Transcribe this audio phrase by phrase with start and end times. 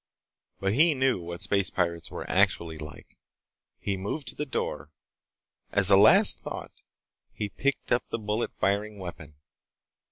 [0.59, 3.19] But he knew what space pirates were actually like.
[3.77, 4.89] He moved to the door.
[5.71, 6.81] As a last thought,
[7.31, 9.35] he picked up the bullet firing weapon.